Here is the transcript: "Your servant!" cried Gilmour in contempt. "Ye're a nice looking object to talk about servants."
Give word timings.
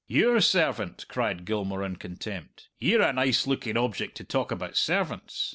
"Your 0.07 0.41
servant!" 0.41 1.05
cried 1.09 1.45
Gilmour 1.45 1.83
in 1.85 1.95
contempt. 1.97 2.69
"Ye're 2.79 3.03
a 3.03 3.13
nice 3.13 3.45
looking 3.45 3.77
object 3.77 4.17
to 4.17 4.23
talk 4.23 4.51
about 4.51 4.75
servants." 4.75 5.49